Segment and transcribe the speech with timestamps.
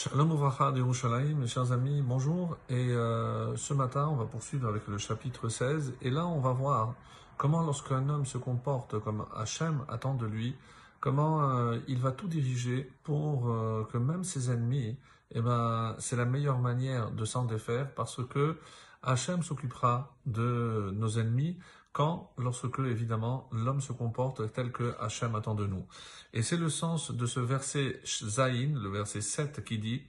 [0.00, 2.56] Shalom Uvracha de Yerushalayim, mes chers amis, bonjour.
[2.68, 5.94] Et euh, ce matin, on va poursuivre avec le chapitre 16.
[6.02, 6.94] Et là, on va voir
[7.36, 10.54] comment, lorsqu'un homme se comporte comme Hachem attend de lui,
[11.00, 14.96] comment euh, il va tout diriger pour euh, que même ses ennemis,
[15.32, 18.56] eh ben, c'est la meilleure manière de s'en défaire parce que
[19.02, 21.58] Hachem s'occupera de nos ennemis
[21.92, 25.84] quand, lorsque, évidemment, l'homme se comporte tel que Hachem attend de nous.
[26.32, 30.02] Et c'est le sens de ce verset Zayin, le verset 7, qui dit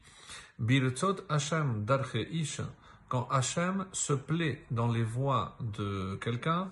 [0.60, 2.62] Birtzot Hachem darche ish,
[3.08, 6.72] quand Hachem se plaît dans les voies de quelqu'un,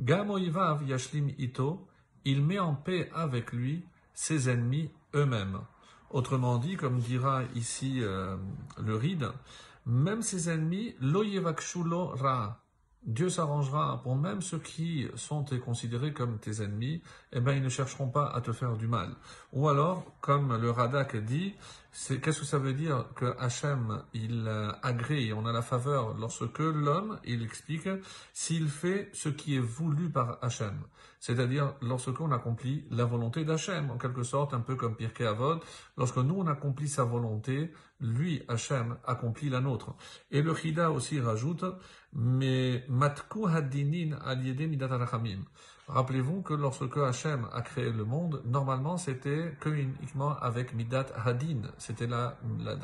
[0.00, 1.86] Gamoivav yashlim ito,
[2.24, 5.60] il met en paix avec lui ses ennemis eux-mêmes.
[6.10, 8.36] Autrement dit, comme dira ici euh,
[8.82, 9.30] le ride,
[9.86, 12.60] même ses ennemis, lo yevakshulo ra,
[13.02, 17.70] Dieu s'arrangera pour même ceux qui sont considérés comme tes ennemis, eh ben ils ne
[17.70, 19.14] chercheront pas à te faire du mal.
[19.54, 21.54] Ou alors, comme le Radak dit,
[21.92, 26.58] qu'est-ce que ça veut dire que Hachem il euh, agrée, on a la faveur lorsque
[26.58, 27.88] l'homme, il explique,
[28.32, 30.82] s'il fait ce qui est voulu par Hachem,
[31.18, 35.60] c'est-à-dire lorsqu'on accomplit la volonté d'Hachem, en quelque sorte, un peu comme Pirkei Avod,
[35.96, 39.94] lorsque nous on accomplit sa volonté, lui Hachem accomplit la nôtre.
[40.30, 41.64] Et le Chida aussi rajoute,
[42.12, 44.88] mais matku hadinin al midat
[45.92, 51.62] Rappelez-vous que lorsque Hachem a créé le monde, normalement c'était que uniquement avec Midat Hadin,
[51.78, 52.36] c'était la,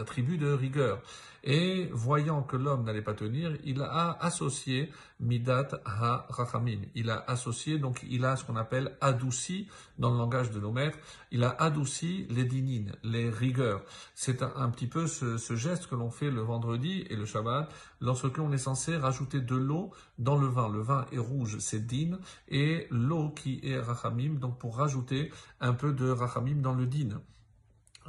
[0.05, 1.01] tribu de rigueur.
[1.45, 6.81] Et voyant que l'homme n'allait pas tenir, il a associé Midat Ha-Rachamim.
[6.95, 10.73] Il a associé, donc il a ce qu'on appelle adouci dans le langage de nos
[10.73, 10.99] maîtres,
[11.31, 13.83] il a adouci les dinines, les rigueurs.
[14.15, 17.71] C'est un, petit peu ce, ce geste que l'on fait le vendredi et le Shabbat,
[18.01, 20.69] lorsque l'on est censé rajouter de l'eau dans le vin.
[20.69, 25.73] Le vin est rouge, c'est din, et l'eau qui est rachamim, donc pour rajouter un
[25.73, 27.21] peu de rachamim dans le din.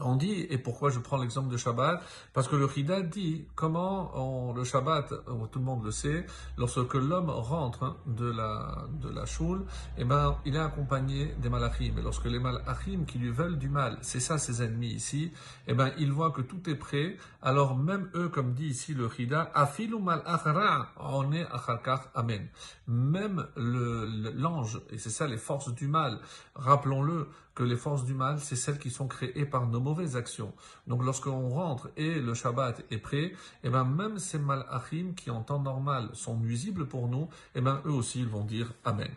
[0.02, 2.02] On dit, et pourquoi je prends l'exemple de Shabbat?
[2.34, 5.14] Parce que le Chida dit comment on, le Shabbat,
[5.52, 6.26] tout le monde le sait,
[6.58, 9.66] lorsque l'homme rentre de la, de la choule,
[9.97, 11.94] eh ben, il est accompagné des malachim.
[11.97, 15.31] Et lorsque les malachim qui lui veulent du mal, c'est ça ses ennemis ici,
[15.68, 19.09] eh ben, il voit que tout est prêt, alors même eux, comme dit ici le
[19.09, 22.47] Chida, afilu malachra, on est acharkach, amen.
[22.88, 26.19] Même l'ange, et c'est ça les forces du mal,
[26.56, 30.53] rappelons-le, que les forces du mal, c'est celles qui sont créées par nos mauvaises actions.
[30.85, 35.31] Donc lorsqu'on rentre et le Shabbat est prêt, et eh ben même ces malachim qui
[35.31, 37.23] en temps normal sont nuisibles pour nous,
[37.56, 39.09] et eh ben eux aussi ils vont dire Amen.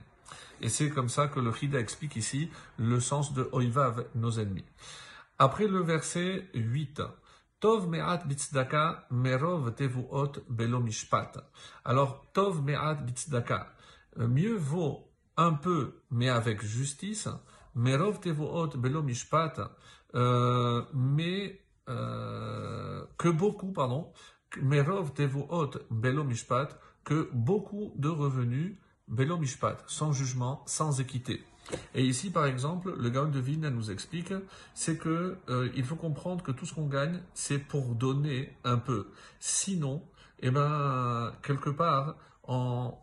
[0.63, 4.65] Et c'est comme ça que le Chida explique ici le sens de Oivav, nos ennemis.
[5.39, 7.03] Après le verset 8,
[7.61, 11.45] Tov me'at bitzdaka merov tevuot belo mishpat.
[11.85, 13.71] Alors, Tov me'at bitzdaka.
[14.17, 17.29] Mieux vaut un peu, mais avec justice,
[17.75, 19.61] Merov tevuot belo mishpat,
[20.95, 24.13] mais que beaucoup, pardon,
[27.05, 28.77] que beaucoup de revenus
[29.09, 29.39] belo
[29.87, 31.45] sans jugement, sans équité.
[31.95, 34.33] Et ici, par exemple, le Gaon de Vine nous explique,
[34.75, 38.79] c'est que euh, il faut comprendre que tout ce qu'on gagne, c'est pour donner un
[38.79, 39.09] peu.
[39.39, 40.03] Sinon,
[40.41, 42.17] eh ben, quelque part,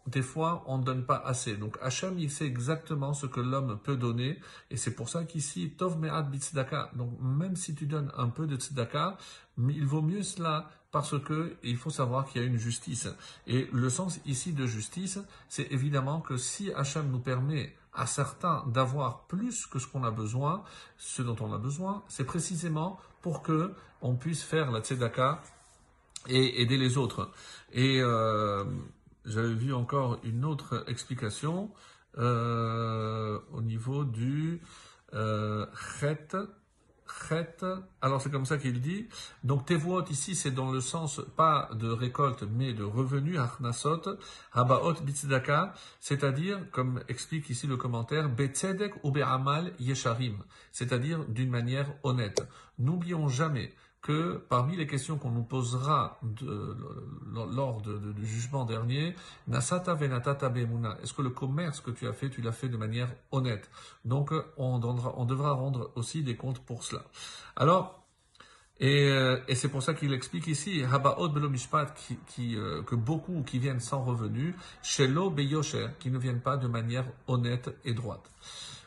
[0.07, 1.55] des fois, on ne donne pas assez.
[1.55, 4.39] Donc Hachem, il sait exactement ce que l'homme peut donner.
[4.71, 6.91] Et c'est pour ça qu'ici, Tov Me'ad Bitzdaka.
[6.95, 9.17] Donc même si tu donnes un peu de Tzedaka,
[9.57, 13.07] il vaut mieux cela parce que il faut savoir qu'il y a une justice.
[13.45, 18.63] Et le sens ici de justice, c'est évidemment que si Hachem nous permet à certains
[18.67, 20.63] d'avoir plus que ce qu'on a besoin,
[20.97, 25.41] ce dont on a besoin, c'est précisément pour que on puisse faire la tzedaka
[26.27, 27.31] et aider les autres.
[27.71, 28.63] Et euh,
[29.27, 31.71] j'avais vu encore une autre explication
[32.17, 34.61] euh, au niveau du
[35.13, 35.65] euh,
[35.99, 36.35] chet.
[37.29, 37.63] Chet.
[38.01, 39.07] Alors c'est comme ça qu'il dit.
[39.43, 44.17] Donc tevuot ici c'est dans le sens pas de récolte mais de revenu arnasot
[44.51, 51.93] habaot bitzdaka, c'est-à-dire comme explique ici le commentaire betzedek ou be'amal yesharim, c'est-à-dire d'une manière
[52.03, 52.45] honnête.
[52.77, 56.19] N'oublions jamais que parmi les questions qu'on nous posera
[57.51, 59.15] lors du jugement dernier,
[59.51, 63.69] est-ce que le commerce que tu as fait, tu l'as fait de manière honnête?
[64.05, 67.03] Donc on, devra rendre aussi des comptes pour cela.
[67.55, 68.03] Alors,
[68.79, 71.87] et, euh, c'est pour ça qu'il explique ici, Habaot Belomishpat,
[72.27, 76.67] qui, euh, que beaucoup qui viennent sans revenu, Shelo Beyosher, qui ne viennent pas de
[76.67, 78.29] manière honnête et droite.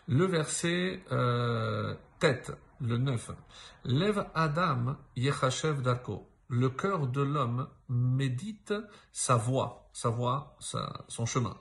[0.06, 3.30] Le verset euh, tête, le 9.
[3.84, 6.26] Lève Adam Yechashev Darko.
[6.48, 8.74] Le cœur de l'homme médite
[9.12, 11.56] sa voie, sa voie, son chemin.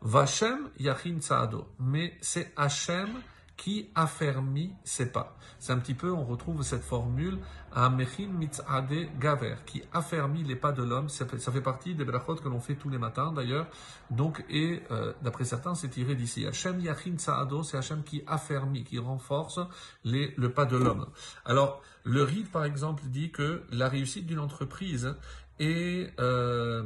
[0.00, 1.66] Vachem Yachin Saado.
[1.80, 3.08] Mais c'est Hachem
[3.58, 5.36] qui affermit ses pas.
[5.58, 7.38] C'est un petit peu, on retrouve cette formule
[7.72, 11.08] à Mechin Mitzade Gaver, qui affermit les pas de l'homme.
[11.08, 13.66] Ça fait, partie des brachot que l'on fait tous les matins d'ailleurs.
[14.10, 16.46] Donc, et euh, d'après certains, c'est tiré d'ici.
[16.46, 19.58] Hachem Yachin Saado, c'est Hachem qui affermit, qui renforce
[20.04, 21.08] les, le pas de l'homme.
[21.44, 25.16] Alors, le rite, par exemple, dit que la réussite d'une entreprise
[25.58, 26.84] est euh,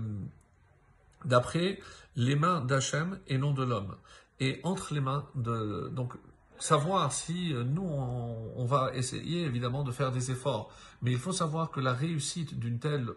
[1.27, 1.81] d'après
[2.17, 3.95] les mains d'Hachem et non de l'homme.
[4.41, 5.91] Et entre les mains de...
[5.93, 6.15] Donc,
[6.63, 10.71] savoir si euh, nous, on, va essayer évidemment de faire des efforts,
[11.03, 13.09] mais il faut savoir que la réussite d'une telle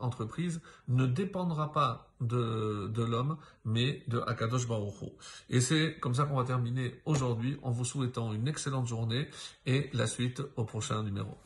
[0.00, 4.94] entreprise ne dépendra pas de, l'homme, mais de Akadosh Baruch
[5.48, 9.28] Et c'est comme ça qu'on va terminer aujourd'hui en vous souhaitant une excellente journée
[9.66, 11.38] et la suite au prochain numéro.